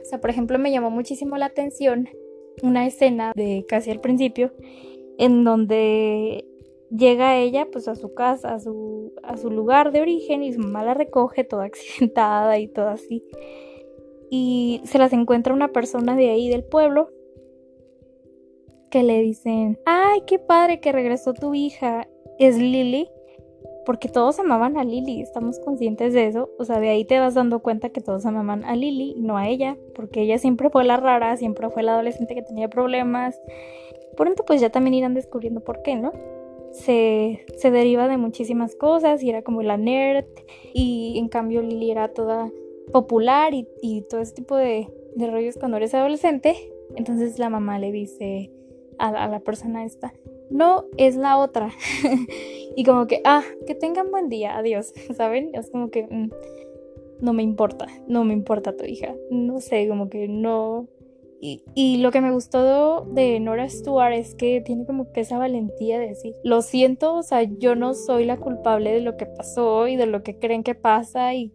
O 0.00 0.04
sea, 0.06 0.18
por 0.18 0.30
ejemplo, 0.30 0.58
me 0.58 0.72
llamó 0.72 0.88
muchísimo 0.88 1.36
la 1.36 1.46
atención 1.46 2.08
una 2.62 2.86
escena 2.86 3.32
de 3.36 3.66
casi 3.68 3.90
al 3.90 4.00
principio 4.00 4.54
en 5.18 5.44
donde 5.44 6.46
llega 6.90 7.36
ella 7.36 7.68
pues 7.70 7.86
a 7.86 7.96
su 7.96 8.14
casa, 8.14 8.54
a 8.54 8.60
su, 8.60 9.12
a 9.22 9.36
su 9.36 9.50
lugar 9.50 9.92
de 9.92 10.00
origen 10.00 10.42
y 10.42 10.54
su 10.54 10.60
mamá 10.60 10.84
la 10.84 10.94
recoge 10.94 11.44
toda 11.44 11.64
accidentada 11.66 12.58
y 12.58 12.66
todo 12.66 12.88
así. 12.88 13.22
Y 14.30 14.80
se 14.84 14.98
las 14.98 15.12
encuentra 15.12 15.52
una 15.52 15.68
persona 15.68 16.14
de 16.16 16.30
ahí 16.30 16.48
del 16.48 16.64
pueblo 16.64 17.10
que 18.90 19.02
le 19.02 19.20
dicen, 19.20 19.78
ay, 19.86 20.22
qué 20.26 20.38
padre 20.38 20.80
que 20.80 20.92
regresó 20.92 21.34
tu 21.34 21.54
hija, 21.54 22.08
es 22.38 22.56
Lily 22.56 23.08
porque 23.90 24.08
todos 24.08 24.38
amaban 24.38 24.76
a 24.76 24.84
Lily, 24.84 25.20
estamos 25.20 25.58
conscientes 25.58 26.12
de 26.12 26.26
eso, 26.26 26.50
o 26.58 26.64
sea, 26.64 26.80
de 26.80 26.90
ahí 26.90 27.04
te 27.04 27.18
vas 27.18 27.34
dando 27.34 27.60
cuenta 27.60 27.88
que 27.88 28.00
todos 28.00 28.26
amaban 28.26 28.64
a 28.64 28.76
Lily 28.76 29.16
no 29.18 29.36
a 29.36 29.48
ella, 29.48 29.76
porque 29.94 30.22
ella 30.22 30.38
siempre 30.38 30.70
fue 30.70 30.84
la 30.84 30.96
rara, 30.96 31.36
siempre 31.36 31.70
fue 31.70 31.82
la 31.82 31.94
adolescente 31.94 32.34
que 32.34 32.42
tenía 32.42 32.68
problemas. 32.68 33.40
Ejemplo, 34.12 34.44
pues 34.46 34.60
ya 34.60 34.70
también 34.70 34.94
irán 34.94 35.14
descubriendo 35.14 35.60
por 35.60 35.82
qué, 35.82 35.96
¿no? 35.96 36.12
Se, 36.72 37.44
se 37.56 37.70
deriva 37.70 38.06
de 38.06 38.16
muchísimas 38.16 38.76
cosas 38.76 39.22
y 39.22 39.30
era 39.30 39.42
como 39.42 39.62
la 39.62 39.76
nerd 39.76 40.26
y 40.72 41.18
en 41.18 41.28
cambio 41.28 41.62
Lily 41.62 41.90
era 41.90 42.08
toda 42.12 42.48
popular 42.92 43.52
y, 43.54 44.02
todo 44.08 44.20
ese 44.20 44.34
tipo 44.34 44.56
de, 44.56 44.88
rollos 45.16 45.56
cuando 45.56 45.76
eres 45.76 45.94
adolescente. 45.94 46.72
Entonces 46.96 47.38
la 47.38 47.48
mamá 47.48 47.78
le 47.78 47.92
dice 47.92 48.50
a, 48.98 49.08
a 49.08 49.28
la 49.28 49.40
persona 49.40 49.84
esta, 49.84 50.12
no 50.50 50.84
es 50.96 51.16
la 51.16 51.38
otra. 51.38 51.70
y 52.76 52.84
como 52.84 53.06
que, 53.06 53.20
ah, 53.24 53.42
que 53.66 53.74
tengan 53.74 54.10
buen 54.10 54.28
día, 54.28 54.56
adiós, 54.56 54.92
¿saben? 55.16 55.50
Es 55.54 55.70
como 55.70 55.90
que 55.90 56.04
mm, 56.04 56.30
no 57.20 57.32
me 57.32 57.42
importa, 57.42 57.86
no 58.08 58.24
me 58.24 58.34
importa 58.34 58.76
tu 58.76 58.84
hija. 58.84 59.14
No 59.30 59.60
sé, 59.60 59.88
como 59.88 60.10
que 60.10 60.28
no. 60.28 60.88
Y, 61.42 61.62
y, 61.74 61.96
lo 61.98 62.10
que 62.10 62.20
me 62.20 62.32
gustó 62.32 63.06
de 63.06 63.40
Nora 63.40 63.66
Stewart 63.66 64.12
es 64.12 64.34
que 64.34 64.60
tiene 64.60 64.84
como 64.84 65.10
que 65.10 65.22
esa 65.22 65.38
valentía 65.38 65.98
de 65.98 66.08
decir, 66.08 66.34
lo 66.44 66.60
siento, 66.60 67.14
o 67.14 67.22
sea, 67.22 67.44
yo 67.44 67.74
no 67.74 67.94
soy 67.94 68.26
la 68.26 68.36
culpable 68.36 68.92
de 68.92 69.00
lo 69.00 69.16
que 69.16 69.24
pasó 69.24 69.88
y 69.88 69.96
de 69.96 70.04
lo 70.04 70.22
que 70.22 70.38
creen 70.38 70.62
que 70.62 70.74
pasa 70.74 71.34
y, 71.34 71.50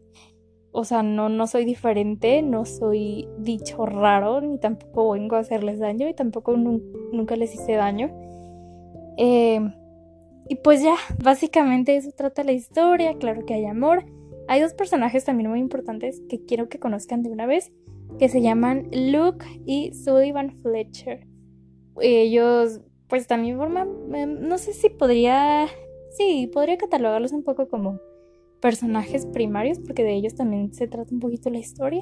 o 0.78 0.84
sea, 0.84 1.04
no, 1.04 1.30
no 1.30 1.48
soy 1.48 1.64
diferente, 1.64 2.42
no 2.42 2.66
soy 2.66 3.30
dicho 3.40 3.86
raro, 3.86 4.42
ni 4.42 4.58
tampoco 4.60 5.12
vengo 5.12 5.38
a 5.38 5.40
hacerles 5.40 5.80
daño 5.80 6.10
y 6.10 6.14
tampoco 6.14 6.58
nunca 6.58 7.38
les 7.38 7.54
hice 7.54 7.76
daño. 7.76 8.12
Eh, 9.18 9.62
y 10.50 10.56
pues 10.56 10.84
ya, 10.84 10.96
básicamente 11.24 11.96
eso 11.96 12.12
trata 12.12 12.44
la 12.44 12.52
historia, 12.52 13.14
claro 13.18 13.46
que 13.46 13.54
hay 13.54 13.66
amor. 13.66 14.06
Hay 14.50 14.60
dos 14.60 14.74
personajes 14.74 15.24
también 15.24 15.50
muy 15.50 15.60
importantes 15.60 16.22
que 16.28 16.44
quiero 16.44 16.68
que 16.68 16.78
conozcan 16.78 17.24
de 17.24 17.30
una 17.30 17.46
vez, 17.46 17.72
que 18.20 18.28
se 18.28 18.42
llaman 18.42 18.90
Luke 18.92 19.46
y 19.66 19.94
Sullivan 19.94 20.60
Fletcher. 20.62 21.26
Ellos 22.02 22.82
pues 23.08 23.28
también 23.28 23.58
forman, 23.58 24.14
em, 24.14 24.42
no 24.42 24.58
sé 24.58 24.74
si 24.74 24.90
podría, 24.90 25.68
sí, 26.18 26.50
podría 26.52 26.78
catalogarlos 26.78 27.32
un 27.32 27.44
poco 27.44 27.70
como 27.70 28.02
personajes 28.66 29.28
primarios, 29.28 29.78
porque 29.78 30.04
de 30.04 30.16
ellos 30.16 30.34
también 30.34 30.74
se 30.74 30.88
trata 30.88 31.14
un 31.14 31.20
poquito 31.20 31.52
la 31.52 31.60
historia. 31.60 32.02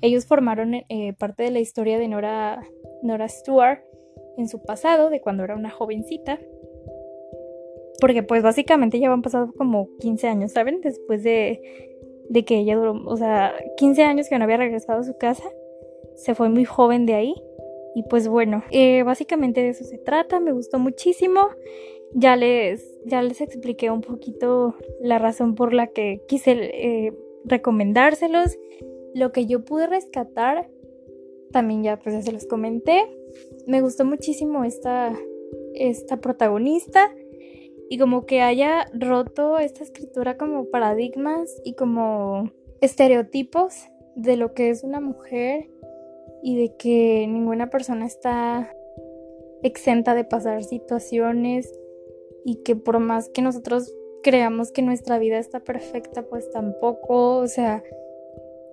Ellos 0.00 0.26
formaron 0.26 0.72
eh, 0.74 1.12
parte 1.18 1.42
de 1.42 1.50
la 1.50 1.58
historia 1.58 1.98
de 1.98 2.06
Nora, 2.06 2.62
Nora 3.02 3.28
Stewart 3.28 3.80
en 4.36 4.46
su 4.46 4.62
pasado, 4.62 5.10
de 5.10 5.20
cuando 5.20 5.42
era 5.42 5.56
una 5.56 5.70
jovencita. 5.70 6.38
Porque 8.00 8.22
pues 8.22 8.44
básicamente 8.44 9.00
ya 9.00 9.12
han 9.12 9.22
pasado 9.22 9.52
como 9.54 9.88
15 9.98 10.28
años, 10.28 10.52
¿saben? 10.52 10.80
Después 10.82 11.24
de, 11.24 11.60
de 12.28 12.44
que 12.44 12.58
ella 12.58 12.76
duró, 12.76 13.02
o 13.06 13.16
sea, 13.16 13.52
15 13.76 14.04
años 14.04 14.28
que 14.28 14.38
no 14.38 14.44
había 14.44 14.58
regresado 14.58 15.00
a 15.00 15.02
su 15.04 15.18
casa. 15.18 15.50
Se 16.14 16.36
fue 16.36 16.48
muy 16.48 16.64
joven 16.64 17.06
de 17.06 17.14
ahí. 17.14 17.34
Y 17.96 18.04
pues 18.04 18.28
bueno, 18.28 18.62
eh, 18.70 19.02
básicamente 19.02 19.62
de 19.62 19.70
eso 19.70 19.82
se 19.82 19.98
trata. 19.98 20.38
Me 20.38 20.52
gustó 20.52 20.78
muchísimo. 20.78 21.48
Ya 22.14 22.36
les, 22.36 22.88
ya 23.04 23.22
les 23.22 23.40
expliqué 23.40 23.90
un 23.90 24.00
poquito 24.00 24.76
la 25.00 25.18
razón 25.18 25.56
por 25.56 25.74
la 25.74 25.88
que 25.88 26.22
quise 26.28 26.52
eh, 26.52 27.12
recomendárselos. 27.44 28.56
Lo 29.14 29.32
que 29.32 29.46
yo 29.46 29.64
pude 29.64 29.86
rescatar, 29.88 30.70
también 31.50 31.82
ya 31.82 31.98
pues 31.98 32.14
ya 32.14 32.22
se 32.22 32.32
los 32.32 32.46
comenté. 32.46 33.04
Me 33.66 33.80
gustó 33.80 34.04
muchísimo 34.04 34.64
esta, 34.64 35.12
esta 35.74 36.18
protagonista 36.18 37.12
y 37.88 37.98
como 37.98 38.26
que 38.26 38.40
haya 38.40 38.86
roto 38.94 39.58
esta 39.58 39.82
escritura 39.82 40.36
como 40.36 40.66
paradigmas 40.66 41.60
y 41.64 41.74
como 41.74 42.50
estereotipos 42.80 43.88
de 44.14 44.36
lo 44.36 44.54
que 44.54 44.70
es 44.70 44.84
una 44.84 45.00
mujer 45.00 45.68
y 46.42 46.56
de 46.56 46.76
que 46.76 47.26
ninguna 47.28 47.70
persona 47.70 48.06
está 48.06 48.72
exenta 49.62 50.14
de 50.14 50.24
pasar 50.24 50.62
situaciones 50.62 51.72
y 52.44 52.62
que 52.62 52.76
por 52.76 52.98
más 52.98 53.28
que 53.28 53.42
nosotros 53.42 53.92
creamos 54.22 54.72
que 54.72 54.82
nuestra 54.82 55.18
vida 55.18 55.38
está 55.38 55.60
perfecta, 55.60 56.22
pues 56.22 56.50
tampoco, 56.50 57.36
o 57.36 57.46
sea, 57.46 57.82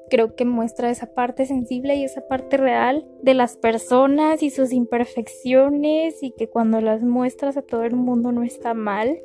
creo 0.10 0.36
que 0.36 0.46
muestra 0.46 0.90
esa 0.90 1.14
parte 1.14 1.46
sensible 1.46 1.96
y 1.96 2.04
esa 2.04 2.28
parte 2.28 2.58
real 2.58 3.08
de 3.22 3.34
las 3.34 3.58
personas 3.58 4.44
y 4.44 4.50
sus 4.50 4.74
imperfecciones 4.74 6.22
y 6.22 6.32
que 6.32 6.50
cuando 6.50 6.82
las 6.82 7.02
muestras 7.02 7.56
a 7.56 7.62
todo 7.62 7.84
el 7.84 7.96
mundo 7.96 8.32
no 8.32 8.44
está 8.44 8.74
mal. 8.74 9.20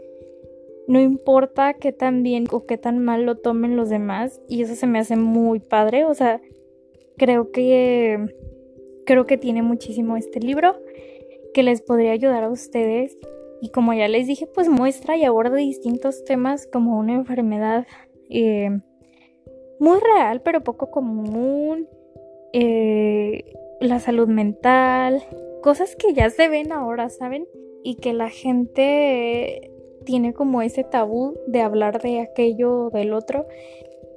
No 0.86 1.00
importa 1.00 1.74
qué 1.74 1.92
tan 1.92 2.22
bien 2.22 2.44
o 2.52 2.66
qué 2.66 2.78
tan 2.78 3.00
mal 3.00 3.24
lo 3.24 3.38
tomen 3.38 3.76
los 3.76 3.88
demás 3.88 4.40
y 4.48 4.62
eso 4.62 4.76
se 4.76 4.86
me 4.86 5.00
hace 5.00 5.16
muy 5.16 5.58
padre, 5.58 6.04
o 6.04 6.14
sea, 6.14 6.40
creo 7.16 7.50
que 7.50 8.24
creo 9.04 9.26
que 9.26 9.38
tiene 9.38 9.62
muchísimo 9.62 10.16
este 10.16 10.38
libro 10.38 10.76
que 11.52 11.64
les 11.64 11.82
podría 11.82 12.12
ayudar 12.12 12.44
a 12.44 12.50
ustedes 12.50 13.16
y 13.60 13.70
como 13.70 13.92
ya 13.94 14.08
les 14.08 14.26
dije, 14.26 14.46
pues 14.46 14.68
muestra 14.68 15.16
y 15.16 15.24
aborda 15.24 15.56
distintos 15.56 16.24
temas 16.24 16.66
como 16.66 16.98
una 16.98 17.14
enfermedad 17.14 17.86
eh, 18.28 18.70
muy 19.78 19.98
real, 20.00 20.42
pero 20.42 20.62
poco 20.62 20.90
común. 20.90 21.88
Eh, 22.52 23.44
la 23.80 24.00
salud 24.00 24.28
mental, 24.28 25.22
cosas 25.62 25.96
que 25.96 26.14
ya 26.14 26.30
se 26.30 26.48
ven 26.48 26.72
ahora, 26.72 27.08
¿saben? 27.08 27.46
Y 27.82 27.96
que 27.96 28.12
la 28.12 28.30
gente 28.30 29.70
tiene 30.04 30.32
como 30.32 30.62
ese 30.62 30.84
tabú 30.84 31.34
de 31.46 31.60
hablar 31.60 32.00
de 32.00 32.20
aquello 32.20 32.86
o 32.86 32.90
del 32.90 33.12
otro. 33.12 33.46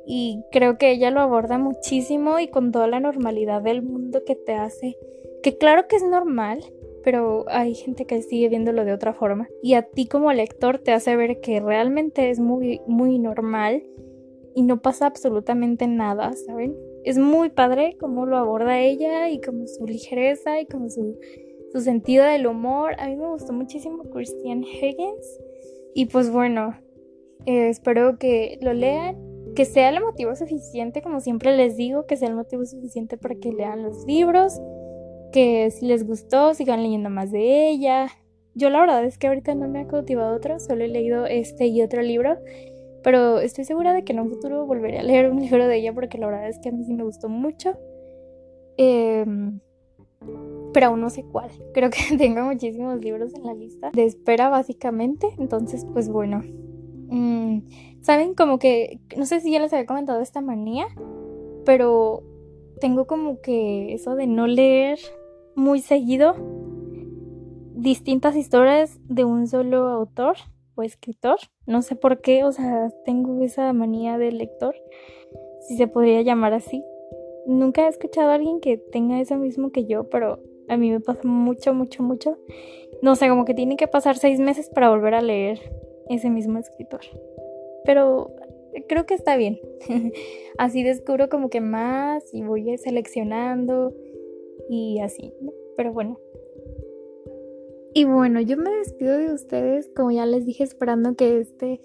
Y 0.06 0.44
creo 0.52 0.78
que 0.78 0.92
ella 0.92 1.12
lo 1.12 1.20
aborda 1.22 1.58
muchísimo 1.58 2.40
y 2.40 2.48
con 2.48 2.72
toda 2.72 2.88
la 2.88 3.00
normalidad 3.00 3.62
del 3.62 3.82
mundo 3.82 4.24
que 4.26 4.36
te 4.36 4.54
hace. 4.54 4.98
Que 5.44 5.58
claro 5.58 5.88
que 5.88 5.98
es 5.98 6.04
normal, 6.04 6.64
pero 7.10 7.44
hay 7.48 7.74
gente 7.74 8.06
que 8.06 8.22
sigue 8.22 8.50
viéndolo 8.50 8.86
de 8.86 8.94
otra 8.94 9.16
forma. 9.16 9.48
Y 9.64 9.74
a 9.74 9.82
ti 9.82 10.06
como 10.06 10.32
lector 10.32 10.78
te 10.78 10.92
hace 10.92 11.16
ver 11.16 11.42
que 11.42 11.60
realmente 11.60 12.30
es 12.30 12.40
muy, 12.40 12.82
muy 12.86 13.18
normal 13.18 13.82
y 14.54 14.62
no 14.62 14.80
pasa 14.84 15.08
absolutamente 15.08 15.88
nada, 15.88 16.34
¿saben? 16.34 16.78
Es 17.04 17.18
muy 17.18 17.50
padre 17.50 17.98
cómo 18.00 18.28
lo 18.28 18.38
aborda 18.38 18.80
ella 18.80 19.28
y 19.28 19.42
como 19.42 19.66
su 19.66 19.88
ligereza 19.88 20.62
y 20.62 20.68
como 20.68 20.88
su, 20.92 21.18
sentido 21.80 22.26
del 22.26 22.46
humor. 22.46 22.94
A 23.00 23.08
mí 23.08 23.16
me 23.16 23.28
gustó 23.28 23.54
muchísimo 23.54 24.04
Christian 24.12 24.64
Higgins 24.64 25.40
y 25.96 26.06
pues 26.06 26.30
bueno, 26.30 26.78
eh, 27.48 27.70
espero 27.70 28.20
que 28.20 28.60
lo 28.62 28.74
lean, 28.74 29.18
que 29.56 29.66
sea 29.66 29.90
el 29.90 30.00
motivo 30.00 30.36
suficiente, 30.36 31.02
como 31.02 31.22
siempre 31.22 31.58
les 31.58 31.76
digo, 31.76 32.06
que 32.06 32.18
sea 32.18 32.28
el 32.28 32.36
motivo 32.36 32.68
suficiente 32.68 33.18
para 33.18 33.34
que 33.34 33.52
lean 33.52 33.82
los 33.82 34.06
libros, 34.06 34.62
que 35.32 35.72
si 35.72 35.86
les 35.86 36.06
gustó 36.06 36.54
sigan 36.54 36.84
leyendo 36.84 37.10
más 37.10 37.32
de 37.32 37.70
ella. 37.70 38.08
Yo 38.56 38.70
la 38.70 38.82
verdad 38.82 39.06
es 39.06 39.18
que 39.18 39.28
ahorita 39.28 39.56
no 39.56 39.68
me 39.68 39.82
ha 39.82 39.88
cautivado 39.88 40.36
otro, 40.36 40.60
solo 40.60 40.84
he 40.84 40.88
leído 40.88 41.26
este 41.26 41.68
y 41.68 41.82
otro 41.82 42.02
libro 42.02 42.38
pero 43.04 43.40
estoy 43.40 43.66
segura 43.66 43.94
de 43.94 44.04
que 44.04 44.14
en 44.14 44.20
un 44.20 44.30
futuro 44.30 44.66
volveré 44.66 45.00
a 45.00 45.04
leer 45.04 45.32
un 45.32 45.42
libro 45.42 45.68
de 45.68 45.78
ella 45.78 45.94
porque 45.94 46.18
la 46.18 46.28
verdad 46.28 46.50
es 46.50 46.60
que 46.60 46.70
a 46.70 46.72
mí 46.72 46.84
sí 46.84 46.94
me 46.94 47.04
gustó 47.04 47.30
mucho. 47.30 47.78
Em, 48.78 49.60
pero 50.74 50.88
aún 50.88 51.02
no 51.02 51.10
sé 51.10 51.24
cuál. 51.24 51.50
Creo 51.74 51.90
que 51.90 52.18
tengo 52.18 52.42
muchísimos 52.44 53.00
libros 53.00 53.34
en 53.34 53.44
la 53.44 53.54
lista 53.54 53.92
de 53.94 54.06
espera 54.06 54.50
básicamente. 54.50 55.30
Entonces, 55.38 55.86
pues 55.94 56.10
bueno. 56.10 56.44
Mm, 57.12 57.62
Saben 58.02 58.34
como 58.34 58.60
que, 58.60 59.00
no 59.18 59.26
sé 59.26 59.42
si 59.42 59.52
ya 59.52 59.60
les 59.60 59.74
había 59.74 59.86
comentado 59.86 60.22
esta 60.22 60.40
manía, 60.40 60.86
pero 61.66 62.24
tengo 62.80 63.08
como 63.08 63.42
que 63.42 63.94
eso 63.94 64.16
de 64.16 64.26
no 64.26 64.48
leer 64.48 65.00
muy 65.56 65.80
seguido 65.80 66.36
distintas 67.76 68.36
historias 68.36 69.00
de 69.08 69.26
un 69.26 69.48
solo 69.48 69.90
autor 69.90 70.38
escritor. 70.84 71.38
No 71.66 71.82
sé 71.82 71.96
por 71.96 72.22
qué, 72.22 72.44
o 72.44 72.52
sea, 72.52 72.90
tengo 73.06 73.44
esa 73.44 73.72
manía 73.74 74.18
de 74.18 74.32
lector, 74.32 74.76
si 75.68 75.78
se 75.78 75.88
podría 75.88 76.22
llamar 76.22 76.54
así. 76.54 76.84
nunca 77.46 77.86
he 77.86 77.88
escuchado 77.88 78.30
a 78.30 78.36
alguien 78.36 78.60
que 78.60 78.78
tenga 78.78 79.20
eso 79.20 79.36
mismo 79.38 79.72
que 79.72 79.86
yo, 79.86 80.10
pero 80.10 80.40
a 80.68 80.78
mí 80.78 80.92
me 80.92 81.00
pasa 81.00 81.22
mucho, 81.24 81.74
mucho, 81.74 82.04
mucho. 82.04 82.38
No 83.02 83.16
sé, 83.16 83.28
como 83.30 83.46
que 83.46 83.54
tiene 83.54 83.76
que 83.76 83.88
pasar 83.88 84.18
seis 84.18 84.40
meses 84.40 84.70
para 84.70 84.90
volver 84.90 85.16
a 85.16 85.22
leer 85.22 85.60
ese 86.10 86.30
mismo 86.30 86.60
escritor. 86.60 87.02
Pero 87.86 88.36
creo 88.88 89.06
que 89.06 89.16
está 89.16 89.36
bien. 89.36 89.60
así 90.58 90.84
descubro 90.84 91.30
como 91.30 91.50
que 91.50 91.62
más 91.62 92.24
y 92.34 92.44
voy 92.44 92.78
seleccionando 92.78 93.94
y 94.70 95.00
así, 95.00 95.34
Pero 95.76 95.92
bueno. 95.92 96.20
Y 97.94 98.06
bueno, 98.06 98.40
yo 98.40 98.56
me 98.56 98.70
despido 98.70 99.18
de 99.18 99.34
ustedes, 99.34 99.90
como 99.96 100.12
ya 100.12 100.26
les 100.28 100.46
dije, 100.46 100.64
esperando 100.64 101.16
que 101.16 101.40
este 101.40 101.82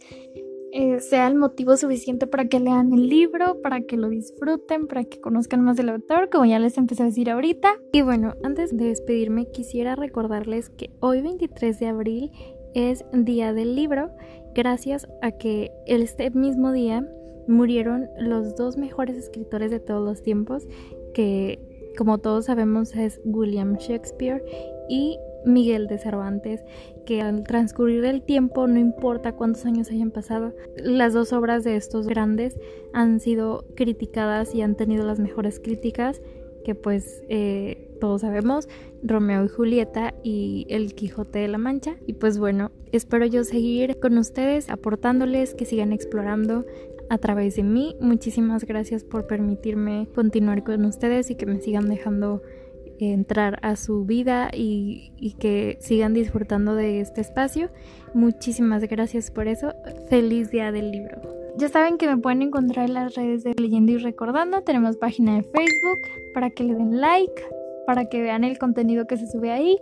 eh, 0.73 1.01
sea 1.01 1.29
el 1.29 1.35
motivo 1.35 1.77
suficiente 1.79 2.27
para 2.27 2.47
que 2.47 2.61
lean 2.61 2.93
el 2.93 3.09
libro, 3.09 3.63
para 3.63 3.81
que 3.81 3.97
lo 3.97 4.11
disfruten, 4.11 4.87
para 4.87 5.05
que 5.05 5.21
conozcan 5.21 5.63
más 5.63 5.77
del 5.79 5.89
autor, 5.89 6.29
como 6.31 6.45
ya 6.45 6.59
les 6.59 6.77
empecé 6.77 7.05
a 7.05 7.07
decir 7.07 7.31
ahorita. 7.31 7.81
Y 7.93 8.03
bueno, 8.03 8.35
antes 8.43 8.77
de 8.77 8.87
despedirme, 8.87 9.47
quisiera 9.51 9.97
recordarles 9.97 10.69
que 10.69 10.91
hoy 11.01 11.23
23 11.23 11.81
de 11.81 11.87
abril 11.87 12.33
es 12.75 13.05
Día 13.13 13.55
del 13.55 13.77
Libro, 13.77 14.11
gracias 14.55 15.09
a 15.23 15.31
que 15.31 15.71
este 15.87 16.31
mismo 16.31 16.73
día 16.73 17.09
murieron 17.49 18.09
los 18.19 18.57
dos 18.57 18.77
mejores 18.77 19.17
escritores 19.17 19.71
de 19.71 19.81
todos 19.81 20.05
los 20.05 20.23
tiempos, 20.23 20.67
que 21.15 21.74
como 21.97 22.19
todos 22.19 22.47
sabemos 22.47 22.95
es 22.95 23.21
William 23.25 23.77
Shakespeare 23.77 24.45
y 24.89 25.19
Miguel 25.45 25.87
de 25.87 25.99
Cervantes, 25.99 26.65
que 27.07 27.21
al 27.21 27.45
transcurrir 27.45 28.05
el 28.05 28.23
tiempo, 28.23 28.67
no 28.67 28.79
importa 28.79 29.33
cuántos 29.33 29.67
años 29.67 29.91
hayan 29.91 30.11
pasado, 30.11 30.55
las 30.77 31.13
dos 31.13 31.33
obras 31.33 31.65
de 31.65 31.77
estos 31.77 32.07
grandes 32.07 32.59
han 32.93 33.21
sido 33.21 33.67
criticadas 33.77 34.55
y 34.55 34.63
han 34.63 34.75
tenido 34.75 35.05
las 35.05 35.19
mejores 35.19 35.61
críticas, 35.61 36.23
que 36.65 36.75
pues 36.75 37.23
eh, 37.29 37.91
todos 38.01 38.23
sabemos, 38.23 38.69
Romeo 39.03 39.45
y 39.45 39.49
Julieta 39.49 40.15
y 40.23 40.67
El 40.71 40.95
Quijote 40.95 41.41
de 41.41 41.49
la 41.49 41.59
Mancha. 41.59 41.97
Y 42.07 42.15
pues 42.15 42.39
bueno, 42.39 42.71
espero 42.91 43.27
yo 43.27 43.45
seguir 43.45 43.99
con 44.01 44.17
ustedes, 44.19 44.71
aportándoles, 44.71 45.55
que 45.55 45.67
sigan 45.67 45.93
explorando 45.93 46.65
a 47.11 47.19
través 47.19 47.57
de 47.57 47.63
mí. 47.63 47.97
Muchísimas 48.01 48.65
gracias 48.65 49.05
por 49.05 49.27
permitirme 49.27 50.09
continuar 50.15 50.65
con 50.65 50.85
ustedes 50.85 51.31
y 51.31 51.35
que 51.35 51.47
me 51.47 51.61
sigan 51.61 51.89
dejando 51.89 52.43
entrar 52.99 53.59
a 53.63 53.77
su 53.77 54.05
vida 54.05 54.51
y, 54.53 55.37
que 55.39 55.79
sigan 55.81 56.15
disfrutando 56.15 56.75
de 56.75 57.01
este 57.01 57.21
espacio. 57.21 57.71
Muchísimas 58.15 58.83
gracias 58.89 59.31
por 59.31 59.49
eso. 59.49 59.73
Feliz 60.09 60.51
día 60.51 60.73
del 60.73 60.91
libro. 60.91 61.21
Ya 61.57 61.69
saben 61.69 61.99
que 61.99 62.09
me 62.09 62.17
pueden 62.17 62.43
encontrar 62.43 62.87
en 62.87 62.95
las 62.95 63.15
redes 63.15 63.45
de 63.45 63.55
Leyendo 63.55 63.93
y 63.93 63.99
Recordando. 63.99 64.63
Tenemos 64.63 64.97
página 64.97 65.37
de 65.37 65.43
Facebook 65.43 66.01
para 66.35 66.51
que 66.51 66.65
le 66.65 66.75
den 66.75 67.01
like, 67.01 67.43
para 67.87 68.07
que 68.07 68.23
vean 68.23 68.45
el 68.45 68.59
contenido 68.59 69.07
que 69.07 69.17
se 69.17 69.27
sube 69.27 69.53
ahí. 69.53 69.79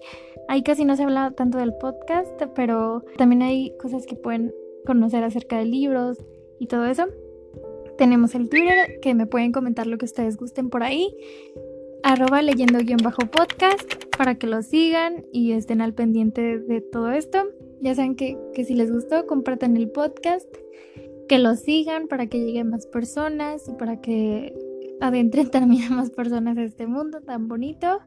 Ahí 0.48 0.62
casi 0.62 0.84
no 0.84 0.96
se 0.96 1.04
habla 1.04 1.30
tanto 1.30 1.58
del 1.58 1.74
podcast, 1.74 2.42
pero 2.54 3.04
también 3.16 3.42
hay 3.42 3.72
cosas 3.78 4.06
que 4.06 4.16
pueden 4.16 4.52
conocer 4.84 5.24
acerca 5.24 5.58
de 5.58 5.64
libros 5.64 6.18
y 6.62 6.66
todo 6.66 6.86
eso. 6.86 7.06
Tenemos 7.98 8.34
el 8.34 8.48
Twitter, 8.48 8.98
que 9.00 9.14
me 9.14 9.26
pueden 9.26 9.52
comentar 9.52 9.86
lo 9.86 9.98
que 9.98 10.06
ustedes 10.06 10.36
gusten 10.36 10.70
por 10.70 10.82
ahí 10.82 11.14
arroba 12.02 12.42
leyendo 12.42 12.80
guion 12.80 12.98
bajo 13.02 13.22
podcast 13.26 14.04
para 14.16 14.34
que 14.36 14.46
lo 14.46 14.62
sigan 14.62 15.24
y 15.32 15.52
estén 15.52 15.80
al 15.80 15.94
pendiente 15.94 16.58
de 16.58 16.80
todo 16.80 17.12
esto. 17.12 17.38
Ya 17.80 17.94
saben 17.94 18.16
que, 18.16 18.38
que 18.54 18.64
si 18.64 18.74
les 18.74 18.92
gustó, 18.92 19.26
compartan 19.26 19.76
el 19.76 19.90
podcast, 19.90 20.48
que 21.28 21.38
lo 21.38 21.54
sigan 21.54 22.08
para 22.08 22.26
que 22.26 22.38
lleguen 22.38 22.70
más 22.70 22.86
personas 22.86 23.68
y 23.68 23.72
para 23.72 24.00
que 24.00 24.54
adentren 25.00 25.50
también 25.50 25.92
a 25.92 25.96
más 25.96 26.10
personas 26.10 26.58
a 26.58 26.62
este 26.62 26.86
mundo 26.86 27.20
tan 27.20 27.48
bonito. 27.48 28.00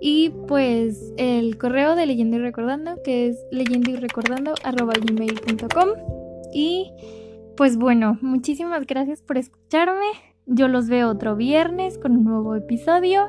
Y 0.00 0.30
pues 0.46 1.12
el 1.16 1.56
correo 1.56 1.96
de 1.96 2.06
leyendo 2.06 2.36
y 2.36 2.40
recordando, 2.40 3.00
que 3.02 3.28
es 3.28 3.38
leyendo 3.50 3.90
y 3.90 3.96
recordando 3.96 4.54
arroba 4.64 4.92
gmail.com. 4.94 5.88
Y 6.52 6.90
pues 7.56 7.76
bueno, 7.76 8.18
muchísimas 8.22 8.86
gracias 8.86 9.22
por 9.22 9.38
escucharme. 9.38 10.06
Yo 10.46 10.68
los 10.68 10.88
veo 10.88 11.08
otro 11.08 11.36
viernes 11.36 11.98
con 11.98 12.16
un 12.16 12.24
nuevo 12.24 12.56
episodio. 12.56 13.28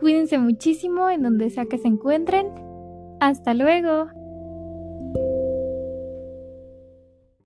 Cuídense 0.00 0.38
muchísimo 0.38 1.08
en 1.08 1.22
donde 1.22 1.50
sea 1.50 1.66
que 1.66 1.78
se 1.78 1.88
encuentren. 1.88 2.48
Hasta 3.20 3.54
luego. 3.54 4.08